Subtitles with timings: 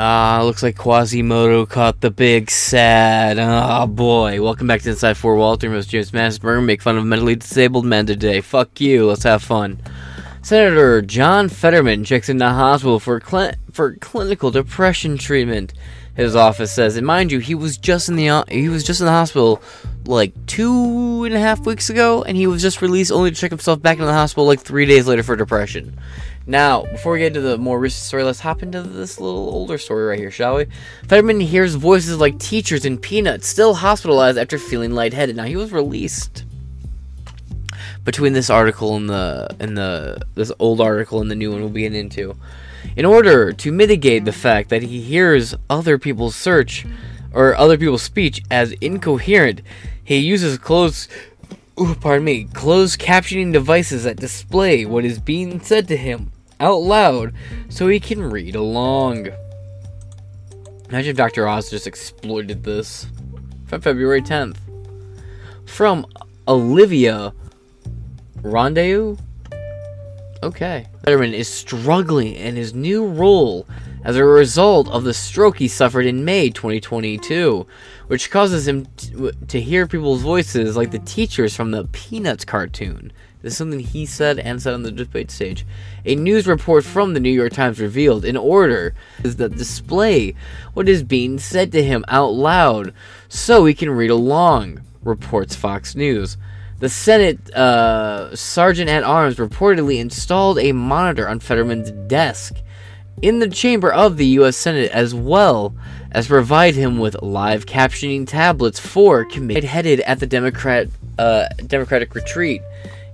[0.00, 3.36] Ah, looks like Quasimodo caught the big sad.
[3.36, 4.40] Oh boy.
[4.40, 5.64] Welcome back to Inside Four Walls.
[5.64, 6.64] I'm James Massberg.
[6.64, 8.40] Make fun of mentally disabled men today.
[8.40, 9.06] Fuck you.
[9.06, 9.80] Let's have fun.
[10.40, 15.72] Senator John Fetterman checks into hospital for cl- for clinical depression treatment.
[16.14, 19.06] His office says, and mind you, he was just in the he was just in
[19.06, 19.60] the hospital
[20.04, 23.50] like two and a half weeks ago, and he was just released only to check
[23.50, 25.98] himself back into the hospital like three days later for depression.
[26.48, 29.76] Now, before we get into the more recent story, let's hop into this little older
[29.76, 30.66] story right here, shall we?
[31.06, 35.36] Fetterman hears voices like teachers in Peanuts still hospitalized after feeling lightheaded.
[35.36, 36.46] Now, he was released
[38.02, 41.68] between this article and the and the this old article and the new one we'll
[41.68, 42.34] be getting into.
[42.96, 46.86] In order to mitigate the fact that he hears other people's search
[47.34, 49.60] or other people's speech as incoherent,
[50.02, 51.10] he uses closed
[51.78, 56.82] ooh, pardon me, closed captioning devices that display what is being said to him out
[56.82, 57.34] loud
[57.68, 59.28] so he can read along.
[60.88, 61.46] Imagine if Dr.
[61.46, 63.06] Oz just exploited this.
[63.66, 64.56] From February 10th.
[65.66, 66.06] From
[66.46, 67.34] Olivia
[68.42, 69.16] Rendezvous?
[70.42, 70.86] Okay.
[71.04, 73.66] Letterman is struggling in his new role
[74.04, 77.66] as a result of the stroke he suffered in May 2022,
[78.06, 83.12] which causes him t- to hear people's voices like the teachers from the Peanuts cartoon.
[83.42, 85.64] This is something he said and said on the debate stage.
[86.04, 90.34] A news report from the New York Times revealed, in order, is that display
[90.74, 92.92] what is being said to him out loud
[93.28, 96.36] so he can read along, reports Fox News.
[96.80, 102.56] The Senate uh, Sergeant at Arms reportedly installed a monitor on Fetterman's desk
[103.22, 104.56] in the chamber of the U.S.
[104.56, 105.74] Senate, as well
[106.10, 112.14] as provide him with live captioning tablets for committee headed at the Democrat uh, Democratic
[112.14, 112.62] retreat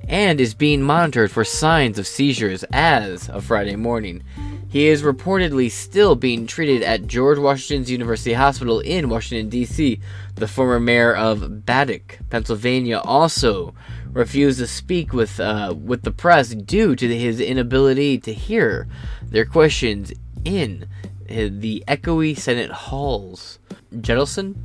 [0.08, 4.22] and is being monitored for signs of seizures as of Friday morning.
[4.68, 10.00] He is reportedly still being treated at George Washington's University Hospital in Washington, D.C.
[10.34, 13.74] The former mayor of Braddock, Pennsylvania, also
[14.12, 18.88] refused to speak with uh, with the press due to his inability to hear
[19.22, 20.12] their questions
[20.44, 20.88] in
[21.28, 23.58] the echoey Senate halls.
[24.00, 24.56] Jentleson,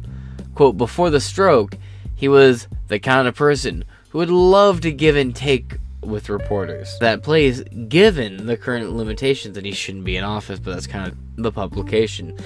[0.56, 1.76] quote, before the stroke,
[2.16, 6.98] he was the kind of person who would love to give and take with reporters.
[7.00, 11.08] That plays given the current limitations that he shouldn't be in office, but that's kind
[11.08, 12.38] of the publication.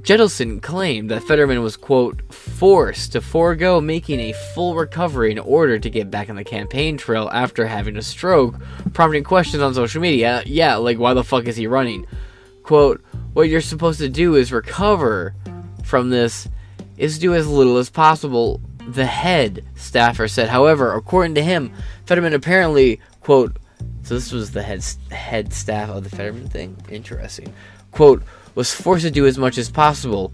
[0.00, 5.80] Jentleson claimed that Fetterman was, quote, forced to forego making a full recovery in order
[5.80, 8.54] to get back on the campaign trail after having a stroke,
[8.92, 10.44] prompting questions on social media.
[10.46, 12.06] Yeah, like, why the fuck is he running?
[12.62, 15.34] Quote, what you're supposed to do is recover
[15.82, 16.48] from this,
[16.96, 20.48] is do as little as possible the head staffer said.
[20.48, 21.72] However, according to him,
[22.06, 23.56] Fetterman apparently, quote,
[24.02, 26.76] so this was the head head staff of the Fetterman thing.
[26.88, 27.52] Interesting.
[27.90, 28.22] Quote,
[28.54, 30.32] was forced to do as much as possible.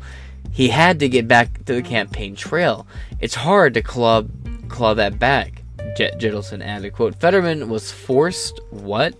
[0.50, 2.86] He had to get back to the campaign trail.
[3.20, 4.24] It's hard to claw
[4.68, 5.62] claw that back.
[5.96, 9.14] Jet added, quote, Fetterman was forced what?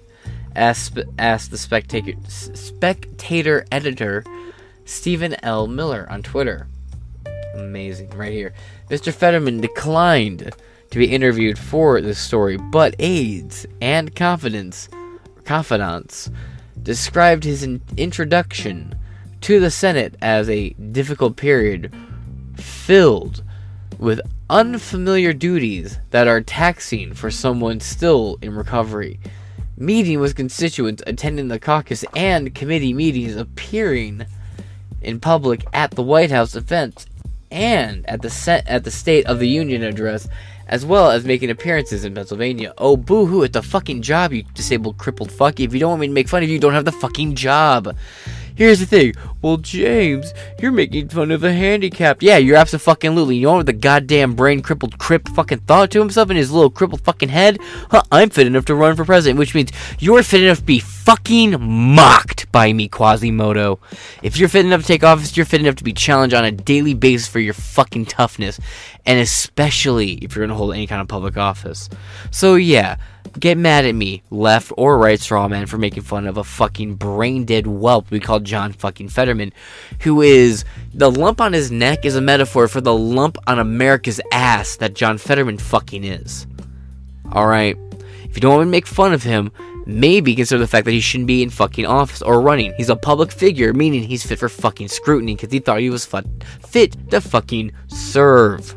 [0.54, 4.24] Asked, asked the spectator, spectator editor
[4.84, 5.66] Stephen L.
[5.66, 6.66] Miller on Twitter.
[7.54, 8.52] Amazing, right here.
[8.90, 9.12] Mr.
[9.12, 10.52] Fetterman declined
[10.90, 14.88] to be interviewed for this story, but aides and confidence,
[15.44, 16.30] confidants
[16.82, 18.94] described his in- introduction
[19.40, 21.92] to the Senate as a difficult period
[22.56, 23.42] filled
[23.98, 24.20] with
[24.50, 29.18] unfamiliar duties that are taxing for someone still in recovery.
[29.76, 34.26] Meeting with constituents, attending the caucus and committee meetings, appearing
[35.00, 37.06] in public at the White House events,
[37.52, 40.28] and at the set at the State of the Union address,
[40.66, 42.72] as well as making appearances in Pennsylvania.
[42.78, 45.60] Oh, boo hoo, it's a fucking job, you disabled, crippled fuck.
[45.60, 47.34] If you don't want me to make fun of you, you don't have the fucking
[47.34, 47.94] job.
[48.54, 49.14] Here's the thing.
[49.40, 52.22] Well, James, you're making fun of a handicapped.
[52.22, 53.36] Yeah, you're absolutely.
[53.36, 56.70] You know what the goddamn brain crippled crip fucking thought to himself in his little
[56.70, 57.58] crippled fucking head?
[57.90, 60.80] Huh, I'm fit enough to run for president, which means you're fit enough to be
[60.80, 63.80] fucking mocked by me, Quasimodo.
[64.22, 66.52] If you're fit enough to take office, you're fit enough to be challenged on a
[66.52, 68.60] daily basis for your fucking toughness.
[69.04, 71.88] And especially if you're gonna hold any kind of public office.
[72.30, 72.98] So, yeah
[73.38, 76.94] get mad at me, left or right straw man, for making fun of a fucking
[76.96, 79.52] brain dead whelp we call John fucking Fetterman,
[80.00, 84.20] who is the lump on his neck is a metaphor for the lump on America's
[84.32, 86.46] ass that John Fetterman fucking is.
[87.32, 87.76] Alright?
[88.24, 89.52] If you don't want to make fun of him,
[89.86, 92.72] maybe consider the fact that he shouldn't be in fucking office or running.
[92.76, 96.06] He's a public figure, meaning he's fit for fucking scrutiny because he thought he was
[96.06, 98.74] fit to fucking serve.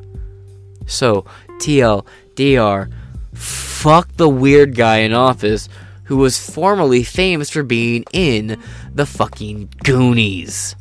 [0.87, 1.25] So,
[1.59, 2.91] TLDR
[3.35, 5.69] fuck the weird guy in office
[6.05, 8.61] who was formerly famous for being in
[8.93, 10.75] the fucking Goonies.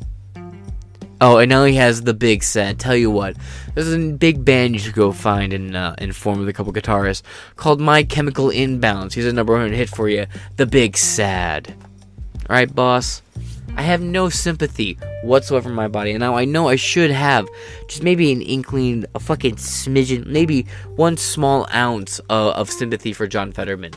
[1.21, 2.77] Oh, and now he has the big set.
[2.77, 3.37] Tell you what,
[3.73, 7.21] there's a big band you should go find and uh, inform with a couple guitarists
[7.55, 9.13] called My Chemical Inbounds.
[9.13, 10.27] He's a number one hit for you,
[10.57, 11.73] The Big Sad.
[12.49, 13.21] All right, boss.
[13.77, 17.47] I have no sympathy whatsoever in my body, and now I know I should have
[17.87, 20.65] just maybe an inkling, a fucking smidgen, maybe
[20.95, 23.91] one small ounce of, of sympathy for John Fetterman.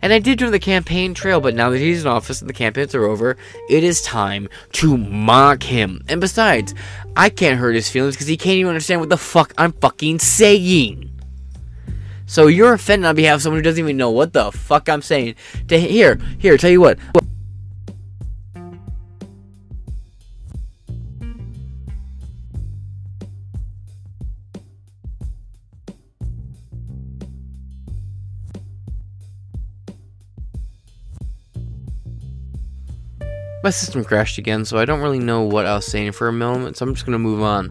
[0.00, 2.54] And I did during the campaign trail, but now that he's in office and the
[2.54, 3.36] campaigns are over,
[3.68, 6.02] it is time to mock him.
[6.08, 6.74] And besides,
[7.16, 10.20] I can't hurt his feelings because he can't even understand what the fuck I'm fucking
[10.20, 11.10] saying.
[12.26, 15.02] So you're offended on behalf of someone who doesn't even know what the fuck I'm
[15.02, 15.34] saying.
[15.68, 16.98] To here, here, tell you what.
[33.68, 36.32] My system crashed again, so I don't really know what I was saying for a
[36.32, 37.68] moment, so I'm just gonna move on.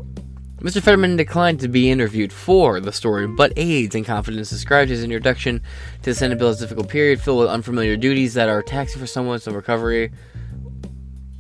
[0.60, 0.80] Mr.
[0.80, 5.60] Fetterman declined to be interviewed for the story, but aides in confidence described his introduction
[6.04, 9.00] to the Senate bill as a difficult period filled with unfamiliar duties that are taxing
[9.00, 10.12] for someone, some recovery.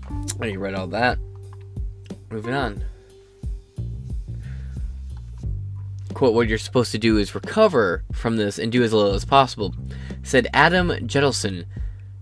[0.09, 1.19] I already read all that.
[2.31, 2.83] Moving on.
[6.15, 9.23] Quote, what you're supposed to do is recover from this and do as little as
[9.23, 9.75] possible,
[10.23, 11.67] said Adam Jentleson,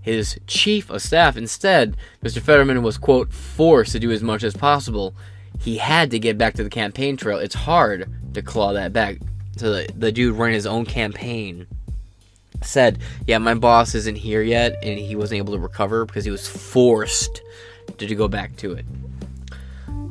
[0.06, 1.36] his chief of staff.
[1.36, 2.40] Instead, Mr.
[2.40, 5.16] Fetterman was, quote, forced to do as much as possible.
[5.60, 7.40] He had to get back to the campaign trail.
[7.40, 9.18] It's hard to claw that back.
[9.58, 11.66] So the, the dude running his own campaign
[12.62, 16.30] said, Yeah, my boss isn't here yet, and he wasn't able to recover because he
[16.30, 17.42] was forced
[17.98, 18.86] to, to go back to it.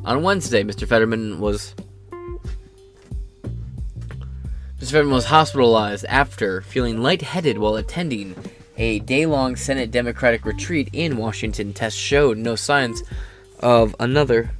[0.03, 0.85] On Wednesday, Mr.
[0.85, 1.73] Fetterman was
[4.81, 4.91] Mr.
[4.91, 8.35] Fetterman was hospitalized after feeling lightheaded while attending
[8.77, 13.03] a day long Senate Democratic retreat in Washington test showed no signs
[13.59, 14.51] of another.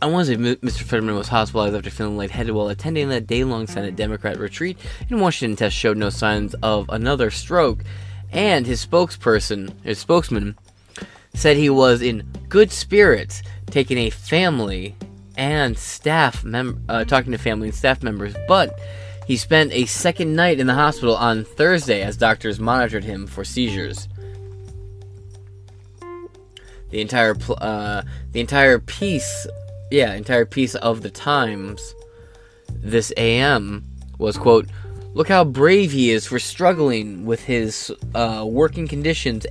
[0.00, 0.82] On Wednesday, Mr.
[0.82, 4.78] Fetterman was hospitalized after feeling lightheaded while attending that day long Senate Democrat retreat
[5.08, 7.82] in Washington test showed no signs of another stroke,
[8.30, 10.56] and his spokesperson, his spokesman,
[11.34, 14.94] said he was in good spirits, taking a family
[15.36, 18.78] and staff mem- uh, talking to family and staff members, but
[19.28, 23.44] he spent a second night in the hospital on Thursday as doctors monitored him for
[23.44, 24.08] seizures.
[26.88, 29.46] The entire pl- uh, the entire piece,
[29.90, 31.94] yeah, entire piece of the Times
[32.70, 33.84] this AM
[34.16, 34.66] was quote,
[35.12, 39.46] "Look how brave he is for struggling with his uh, working conditions."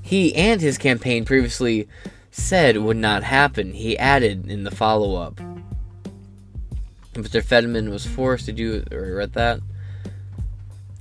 [0.00, 1.86] He and his campaign previously
[2.30, 3.74] said would not happen.
[3.74, 5.38] He added in the follow up.
[7.14, 7.42] Mr.
[7.42, 9.60] Fetterman was forced to do or read that.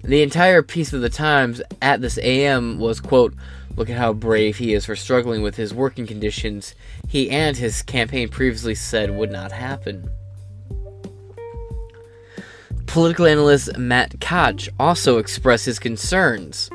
[0.04, 3.34] The entire piece of the Times at this AM was quote,
[3.78, 6.76] "Look at how brave he is for struggling with his working conditions.
[7.08, 10.10] He and his campaign previously said would not happen."
[12.88, 16.70] Political analyst Matt Koch also expressed his concerns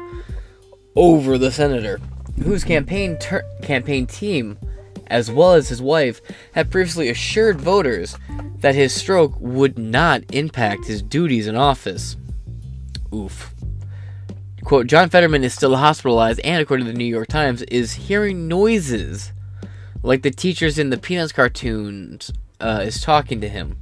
[0.95, 2.01] over the senator,
[2.43, 4.57] whose campaign ter- campaign team
[5.09, 6.21] as well as his wife,
[6.53, 8.17] had previously assured voters
[8.61, 12.17] that his stroke would not impact his duties in office.
[13.15, 13.55] Oof.
[14.65, 18.49] Quote, John Fetterman is still hospitalized and, according to the New York Times, is hearing
[18.49, 19.33] noises
[20.03, 23.77] like the teachers in the Peanuts cartoons uh, is talking to him.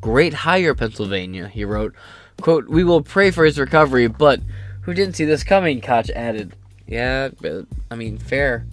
[0.00, 1.94] Great hire, Pennsylvania, he wrote.
[2.40, 4.40] Quote, We will pray for his recovery, but
[4.82, 5.80] who didn't see this coming?
[5.80, 6.54] Koch added.
[6.86, 7.30] Yeah,
[7.90, 8.64] I mean, fair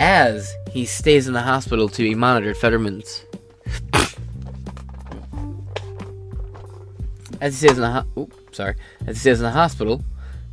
[0.00, 2.56] as he stays in the hospital to be monitored.
[2.56, 3.24] Fetterman's.
[7.40, 8.74] as he stays in the ho- sorry,
[9.06, 10.02] as he stays in the hospital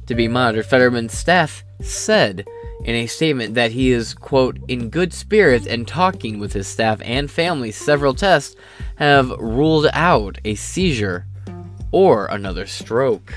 [0.06, 2.46] to be monitored, Fetterman's staff said
[2.84, 7.01] in a statement that he is quote in good spirits and talking with his staff
[7.04, 7.72] and family.
[7.72, 8.56] Several tests
[8.98, 11.25] have ruled out a seizure
[11.92, 13.34] or another stroke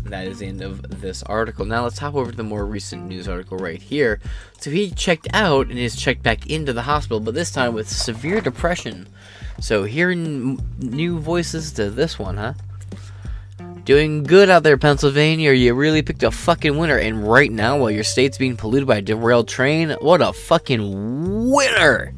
[0.00, 1.64] that is the end of this article.
[1.64, 4.20] Now let's hop over to the more recent news article right here.
[4.60, 7.88] So he checked out and is checked back into the hospital, but this time with
[7.88, 9.08] severe depression.
[9.60, 12.54] So hearing new voices to this one, huh?
[13.84, 15.52] Doing good out there, Pennsylvania.
[15.52, 16.98] You really picked a fucking winner.
[16.98, 21.50] And right now, while your state's being polluted by a derailed train, what a fucking
[21.50, 22.14] winner!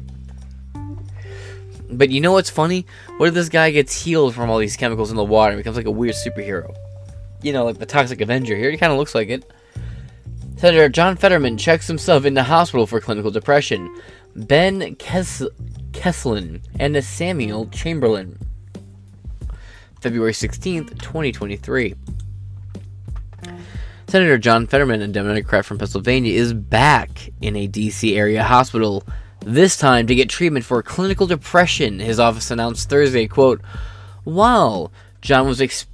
[1.89, 2.85] But you know what's funny?
[3.17, 5.77] What if this guy gets healed from all these chemicals in the water and becomes
[5.77, 6.75] like a weird superhero?
[7.45, 8.71] You know, like the Toxic Avenger here.
[8.71, 9.49] He kind of looks like it.
[10.57, 13.93] Senator John Fetterman checks himself into hospital for clinical depression.
[14.35, 15.47] Ben Kes-
[15.91, 18.39] Kesselin and Samuel Chamberlain.
[20.01, 21.93] February 16th, 2023.
[24.07, 28.17] Senator John Fetterman, a Democrat from Pennsylvania, is back in a D.C.
[28.17, 29.03] area hospital,
[29.41, 31.99] this time to get treatment for clinical depression.
[31.99, 33.61] His office announced Thursday, quote,
[34.23, 35.87] While John was ex-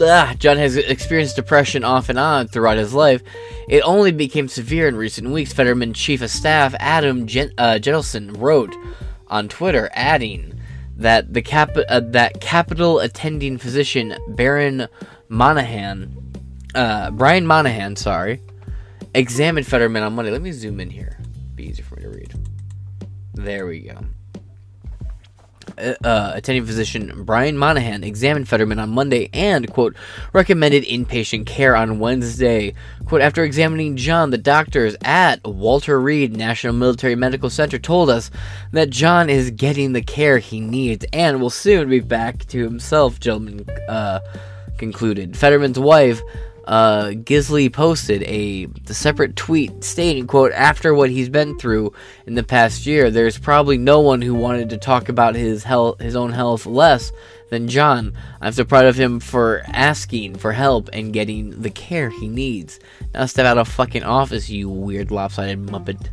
[0.00, 3.22] ah, John has experienced depression off and on throughout his life.
[3.68, 5.52] It only became severe in recent weeks.
[5.52, 7.78] Fetterman Chief of Staff Adam Gen- uh,
[8.36, 8.74] wrote
[9.28, 10.60] on Twitter, adding
[10.96, 14.88] that the cap- uh, that Capitol attending physician Baron
[15.28, 16.28] Monahan
[16.74, 18.40] uh, Brian Monahan, sorry,
[19.14, 20.30] examined Fetterman on Monday.
[20.30, 21.18] Let me zoom in here.
[21.54, 22.34] Be easier for me to read.
[23.34, 23.98] There we go.
[25.78, 29.94] Uh, attending physician Brian Monahan examined Fetterman on Monday and, quote,
[30.32, 32.74] recommended inpatient care on Wednesday.
[33.04, 38.30] Quote, after examining John, the doctors at Walter Reed National Military Medical Center told us
[38.72, 43.20] that John is getting the care he needs and will soon be back to himself,
[43.20, 44.18] gentlemen uh,
[44.78, 45.36] concluded.
[45.36, 46.20] Fetterman's wife,
[46.68, 51.94] uh, Gisele posted a separate tweet stating, "quote After what he's been through
[52.26, 55.98] in the past year, there's probably no one who wanted to talk about his health,
[55.98, 57.10] his own health, less
[57.48, 58.12] than John.
[58.42, 62.78] I'm so proud of him for asking for help and getting the care he needs.
[63.14, 66.10] Now step out of fucking office, you weird lopsided muppet."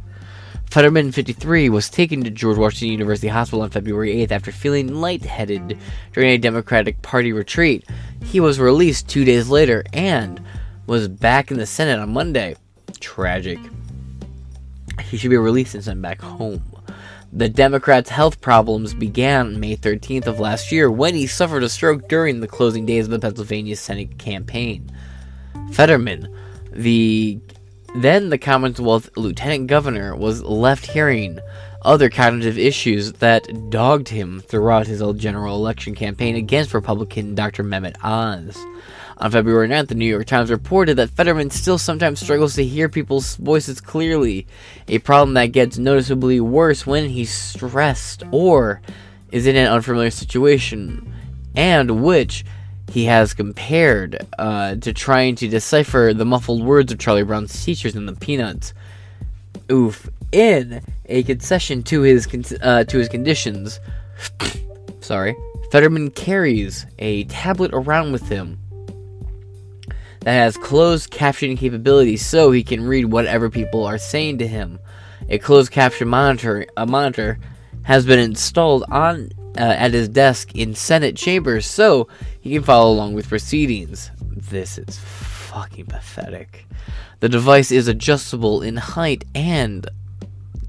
[0.69, 5.77] Fetterman, 53, was taken to George Washington University Hospital on February 8th after feeling lightheaded
[6.13, 7.85] during a Democratic Party retreat.
[8.23, 10.41] He was released two days later and
[10.85, 12.55] was back in the Senate on Monday.
[12.99, 13.59] Tragic.
[15.03, 16.61] He should be released and sent back home.
[17.31, 22.07] The Democrat's health problems began May 13th of last year when he suffered a stroke
[22.07, 24.89] during the closing days of the Pennsylvania Senate campaign.
[25.71, 26.33] Fetterman,
[26.71, 27.39] the
[27.95, 31.39] then the Commonwealth Lieutenant Governor was left hearing
[31.81, 37.63] other cognitive issues that dogged him throughout his general election campaign against Republican Dr.
[37.63, 38.57] Mehmet Oz.
[39.17, 42.89] On February 9th, the New York Times reported that Fetterman still sometimes struggles to hear
[42.89, 44.45] people's voices clearly,
[44.89, 48.81] a problem that gets noticeably worse when he's stressed or
[49.31, 51.13] is in an unfamiliar situation,
[51.55, 52.43] and which
[52.89, 57.95] he has compared uh, to trying to decipher the muffled words of Charlie Brown's teachers
[57.95, 58.73] in the Peanuts.
[59.71, 60.09] Oof!
[60.31, 63.79] In a concession to his con- uh, to his conditions,
[64.99, 65.35] sorry,
[65.71, 68.59] Fetterman carries a tablet around with him
[70.21, 74.79] that has closed captioning capabilities, so he can read whatever people are saying to him.
[75.29, 77.39] A closed caption monitor, a monitor,
[77.83, 82.07] has been installed on uh, at his desk in Senate chambers so
[82.41, 84.11] he can follow along with proceedings.
[84.21, 86.65] This is fucking pathetic.
[87.19, 89.87] The device is adjustable in height and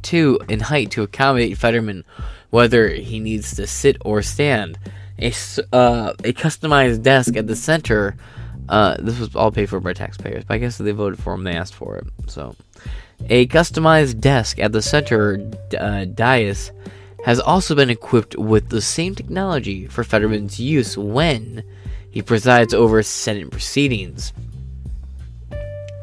[0.02, 2.04] to in height to accommodate Fetterman
[2.50, 4.78] whether he needs to sit or stand.
[5.18, 5.32] A,
[5.72, 8.16] uh, a customized desk at the center.
[8.68, 11.44] Uh, this was all paid for by taxpayers, but I guess they voted for him.
[11.44, 12.06] They asked for it.
[12.26, 12.54] So,
[13.28, 16.70] a customized desk at the center uh, dais
[17.26, 21.64] has also been equipped with the same technology for Fetterman's use when
[22.08, 24.32] he presides over Senate proceedings.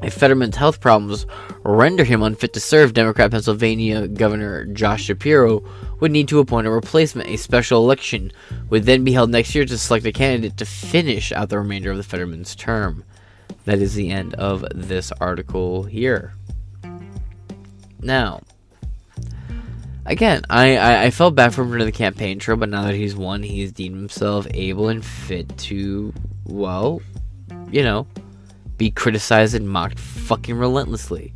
[0.01, 1.25] If Fetterman's health problems
[1.63, 5.63] render him unfit to serve, Democrat Pennsylvania Governor Josh Shapiro
[6.01, 7.29] would need to appoint a replacement.
[7.29, 8.33] A special election
[8.69, 11.91] would then be held next year to select a candidate to finish out the remainder
[11.91, 13.05] of the Fetterman's term.
[13.63, 16.33] That is the end of this article here.
[18.01, 18.41] Now,
[20.05, 22.95] again, I, I, I felt bad for him during the campaign trail, but now that
[22.95, 26.13] he's won, he's deemed himself able and fit to,
[26.45, 27.01] well,
[27.71, 28.07] you know,
[28.77, 31.33] be criticized and mocked fucking relentlessly.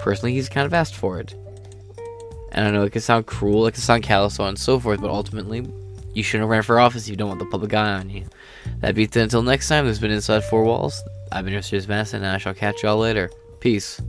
[0.00, 1.34] Personally, he's kind of asked for it.
[2.52, 4.80] And I know it can sound cruel, it can sound callous, so on and so
[4.80, 5.66] forth, but ultimately,
[6.14, 8.24] you shouldn't run for office if you don't want the public eye on you.
[8.80, 9.84] That beats it until next time.
[9.84, 11.02] This has been Inside Four Walls.
[11.30, 13.30] I've been your serious Mass, and I shall catch y'all later.
[13.60, 14.00] Peace.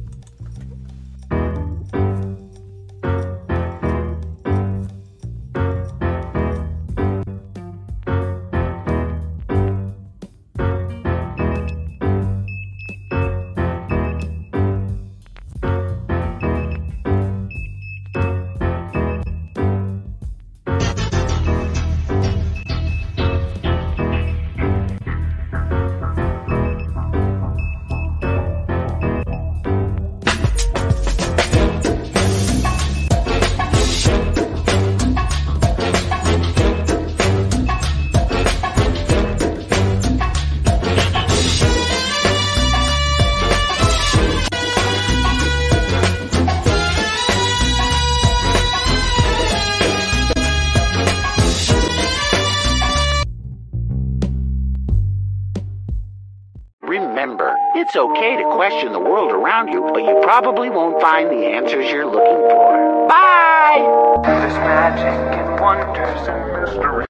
[57.90, 61.90] It's okay to question the world around you, but you probably won't find the answers
[61.90, 63.08] you're looking for.
[63.08, 64.22] Bye!
[64.24, 67.06] There's magic and wonders and mystery.